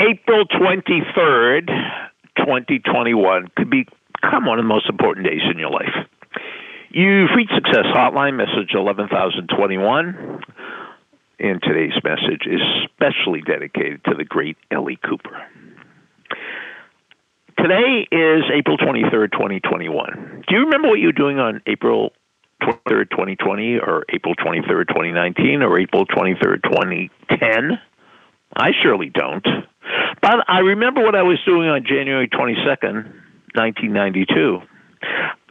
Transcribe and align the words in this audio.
April 0.00 0.46
23rd, 0.46 1.66
2021 2.38 3.48
could 3.54 3.68
become 3.68 4.46
one 4.46 4.58
of 4.58 4.64
the 4.64 4.68
most 4.68 4.88
important 4.88 5.26
days 5.26 5.42
in 5.52 5.58
your 5.58 5.70
life. 5.70 5.92
You've 6.88 7.28
reached 7.36 7.52
Success 7.54 7.84
Hotline, 7.94 8.34
message 8.34 8.72
11021. 8.72 10.40
And 11.38 11.62
today's 11.62 11.92
message 12.02 12.46
is 12.46 12.60
specially 12.84 13.42
dedicated 13.42 14.02
to 14.04 14.14
the 14.14 14.24
great 14.24 14.56
Ellie 14.70 14.98
Cooper. 15.06 15.46
Today 17.58 18.06
is 18.10 18.44
April 18.54 18.78
23rd, 18.78 19.32
2021. 19.32 20.44
Do 20.48 20.54
you 20.54 20.60
remember 20.64 20.88
what 20.88 20.98
you 20.98 21.08
were 21.08 21.12
doing 21.12 21.38
on 21.38 21.60
April 21.66 22.12
23rd, 22.62 23.10
2020, 23.10 23.78
or 23.78 24.04
April 24.08 24.34
23rd, 24.34 24.88
2019, 24.88 25.62
or 25.62 25.78
April 25.78 26.06
23rd, 26.06 26.62
2010? 26.62 27.78
I 28.56 28.70
surely 28.82 29.10
don't. 29.10 29.46
But 30.22 30.44
I 30.48 30.58
remember 30.60 31.02
what 31.02 31.14
I 31.14 31.22
was 31.22 31.38
doing 31.46 31.68
on 31.68 31.84
January 31.86 32.28
22nd, 32.28 33.04
1992. 33.54 34.60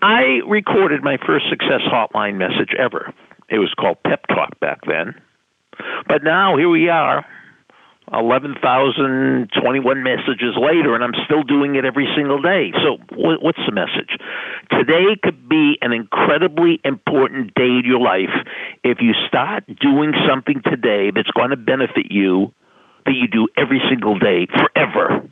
I 0.01 0.41
recorded 0.47 1.03
my 1.03 1.17
first 1.25 1.45
Success 1.49 1.81
Hotline 1.91 2.37
message 2.37 2.73
ever. 2.77 3.13
It 3.49 3.57
was 3.57 3.73
called 3.79 3.97
Pep 4.03 4.27
Talk 4.27 4.59
back 4.59 4.81
then. 4.85 5.15
But 6.07 6.23
now 6.23 6.55
here 6.57 6.69
we 6.69 6.87
are, 6.89 7.25
11,021 8.13 10.03
messages 10.03 10.55
later, 10.57 10.95
and 10.95 11.03
I'm 11.03 11.13
still 11.25 11.43
doing 11.43 11.75
it 11.75 11.85
every 11.85 12.07
single 12.15 12.41
day. 12.41 12.71
So, 12.83 12.97
what's 13.15 13.59
the 13.65 13.71
message? 13.71 14.17
Today 14.71 15.15
could 15.21 15.47
be 15.49 15.77
an 15.81 15.93
incredibly 15.93 16.79
important 16.83 17.53
day 17.55 17.79
in 17.79 17.83
your 17.85 17.99
life 17.99 18.33
if 18.83 18.99
you 19.01 19.13
start 19.27 19.65
doing 19.79 20.13
something 20.27 20.61
today 20.63 21.11
that's 21.13 21.31
going 21.31 21.51
to 21.51 21.57
benefit 21.57 22.11
you 22.11 22.53
that 23.09 23.15
you 23.17 23.27
do 23.27 23.47
every 23.57 23.81
single 23.89 24.19
day 24.19 24.45
forever. 24.45 25.27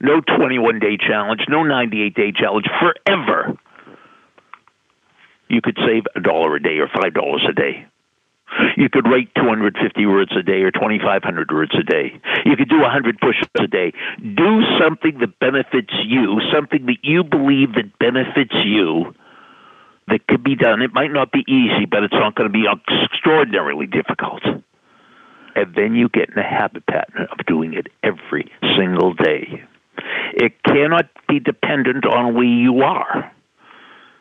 No 0.00 0.20
21 0.20 0.78
day 0.78 0.96
challenge, 0.96 1.40
no 1.48 1.64
98 1.64 2.14
day 2.14 2.32
challenge, 2.32 2.66
forever. 2.78 3.58
You 5.48 5.60
could 5.60 5.76
save 5.84 6.04
a 6.14 6.20
dollar 6.20 6.56
a 6.56 6.62
day 6.62 6.78
or 6.78 6.88
five 6.88 7.12
dollars 7.12 7.44
a 7.48 7.52
day. 7.52 7.86
You 8.76 8.88
could 8.88 9.06
write 9.06 9.34
250 9.34 10.06
words 10.06 10.30
a 10.38 10.42
day 10.42 10.62
or 10.62 10.70
2,500 10.70 11.50
words 11.50 11.74
a 11.74 11.82
day. 11.82 12.20
You 12.44 12.56
could 12.56 12.68
do 12.68 12.80
100 12.80 13.18
push-ups 13.18 13.50
a 13.58 13.66
day. 13.66 13.92
Do 14.18 14.62
something 14.78 15.18
that 15.18 15.38
benefits 15.40 15.92
you, 16.04 16.40
something 16.54 16.86
that 16.86 17.02
you 17.02 17.24
believe 17.24 17.74
that 17.74 17.98
benefits 17.98 18.54
you, 18.64 19.14
that 20.06 20.26
could 20.28 20.44
be 20.44 20.54
done. 20.54 20.80
It 20.80 20.94
might 20.94 21.10
not 21.10 21.32
be 21.32 21.44
easy, 21.48 21.86
but 21.90 22.04
it's 22.04 22.14
not 22.14 22.36
going 22.36 22.48
to 22.48 22.52
be 22.52 22.66
extraordinarily 22.70 23.86
difficult. 23.86 24.42
And 25.56 25.74
then 25.74 25.94
you 25.94 26.10
get 26.10 26.28
in 26.28 26.34
the 26.36 26.42
habit 26.42 26.86
pattern 26.86 27.26
of 27.32 27.46
doing 27.46 27.72
it 27.72 27.86
every 28.02 28.52
single 28.76 29.14
day. 29.14 29.64
It 30.34 30.52
cannot 30.64 31.08
be 31.26 31.40
dependent 31.40 32.04
on 32.04 32.34
where 32.34 32.44
you 32.44 32.82
are. 32.82 33.32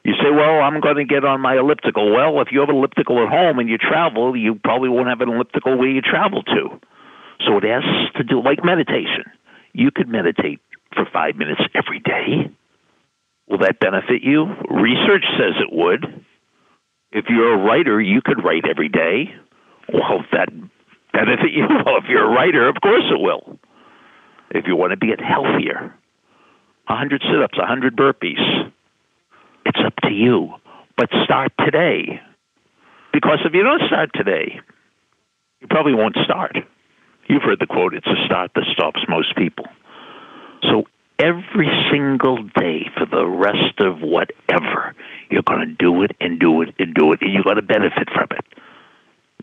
You 0.06 0.14
say, 0.14 0.32
well, 0.32 0.62
I'm 0.62 0.80
going 0.80 0.96
to 0.96 1.04
get 1.04 1.26
on 1.26 1.42
my 1.42 1.58
elliptical. 1.58 2.14
Well, 2.14 2.40
if 2.40 2.50
you 2.52 2.62
have 2.62 2.70
an 2.70 2.76
elliptical 2.76 3.22
at 3.22 3.30
home 3.30 3.60
and 3.60 3.68
you 3.68 3.78
travel, 3.78 4.36
you 4.38 4.56
probably 4.64 4.88
won't 4.88 5.10
have 5.10 5.20
an 5.20 5.30
elliptical 5.30 5.78
where 5.78 5.90
you 5.90 6.02
travel 6.02 6.44
to. 6.44 6.80
So 7.46 7.58
it 7.58 7.64
has 7.64 7.84
to 8.16 8.24
do 8.24 8.42
like 8.42 8.64
meditation. 8.64 9.26
You 9.74 9.92
could 9.92 10.08
meditate 10.08 10.62
for 10.94 11.06
five 11.12 11.36
minutes 11.36 11.62
every 11.74 12.00
day. 12.00 12.50
Will 13.50 13.58
that 13.58 13.80
benefit 13.80 14.24
you? 14.24 14.46
Research 14.70 15.26
says 15.38 15.56
it 15.60 15.74
would. 15.74 16.26
If 17.12 17.26
you're 17.28 17.54
a 17.54 17.66
writer, 17.66 18.00
you 18.00 18.22
could 18.24 18.44
write 18.44 18.64
every 18.70 18.90
day. 18.90 19.36
Well, 19.92 20.22
if 20.22 20.32
you? 21.54 21.68
If 21.70 22.06
you're 22.10 22.26
a 22.26 22.30
writer, 22.30 22.68
of 22.68 22.76
course 22.82 23.06
it 23.10 23.20
will. 23.20 23.60
If 24.52 24.68
you 24.68 24.76
want 24.76 24.92
to 24.92 24.98
be 24.98 25.08
get 25.08 25.20
healthier, 25.20 25.94
100 26.88 27.22
sit 27.22 27.42
ups, 27.42 27.58
100 27.58 27.96
burpees, 27.96 28.72
it's 29.66 29.80
up 29.86 29.94
to 30.04 30.12
you. 30.12 30.54
But 30.98 31.10
start 31.24 31.52
today. 31.60 32.22
Because 33.12 33.40
if 33.46 33.54
you 33.54 33.64
don't 33.64 33.82
start 33.88 34.12
today, 34.14 34.60
you 35.62 35.68
probably 35.68 35.94
won't 35.94 36.18
start. 36.24 36.58
You've 37.28 37.42
heard 37.42 37.60
the 37.60 37.66
quote, 37.66 37.94
it's 37.94 38.08
a 38.08 38.26
start 38.26 38.52
that 38.56 38.66
stops 38.72 39.02
most 39.10 39.36
people. 39.36 39.66
So 40.64 40.84
every 41.20 41.70
single 41.92 42.44
day 42.44 42.90
for 42.98 43.06
the 43.06 43.26
rest 43.26 43.80
of 43.80 44.02
whatever, 44.02 44.94
you're 45.30 45.44
going 45.44 45.68
to 45.68 45.74
do 45.74 46.04
it 46.04 46.16
and 46.20 46.40
do 46.40 46.62
it 46.62 46.76
and 46.78 46.94
do 46.94 47.14
it, 47.14 47.22
and 47.22 47.34
you're 47.34 47.44
going 47.44 47.56
to 47.56 47.62
benefit 47.62 48.10
from 48.14 48.28
it. 48.32 48.45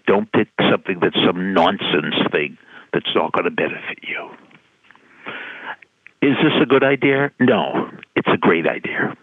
Don't 0.07 0.31
pick 0.33 0.49
something 0.71 0.99
that's 1.01 1.17
some 1.27 1.55
nonsense 1.55 2.17
thing 2.31 2.59
that's 2.93 3.15
not 3.15 3.33
going 3.33 3.45
to 3.45 3.51
benefit 3.51 3.99
you. 4.03 4.31
Is 6.21 6.37
this 6.43 6.63
a 6.63 6.67
good 6.67 6.85
idea? 6.85 7.33
No, 7.41 7.91
it's 8.15 8.29
a 8.33 8.37
great 8.37 8.67
idea 8.67 9.17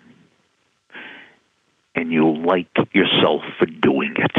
and 1.99 2.11
you'll 2.11 2.41
like 2.41 2.67
yourself 2.93 3.41
for 3.57 3.65
doing 3.65 4.15
it. 4.17 4.31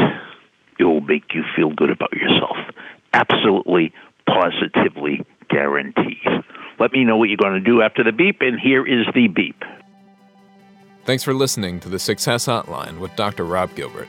It 0.78 0.84
will 0.84 1.03
make 1.03 1.34
you 1.34 1.43
feel 1.55 1.71
good 1.71 1.91
about 1.91 2.12
yourself. 2.12 2.57
Absolutely, 3.12 3.93
positively 4.27 5.25
guaranteed. 5.51 6.25
Let 6.78 6.93
me 6.93 7.05
know 7.05 7.19
what 7.19 7.28
you're 7.28 7.37
going 7.37 7.55
to 7.55 7.61
do 7.61 7.83
after 7.83 8.03
the 8.03 8.12
beep, 8.12 8.41
and 8.41 8.59
here 8.59 8.87
is 8.87 9.07
the 9.15 9.28
beep. 9.28 9.62
Thanks 11.05 11.22
for 11.22 11.34
listening 11.34 11.81
to 11.81 11.91
the 11.91 11.99
Success 11.99 12.47
Hotline 12.47 12.99
with 12.99 13.15
Dr. 13.17 13.45
Rob 13.45 13.75
Gilbert 13.75 14.09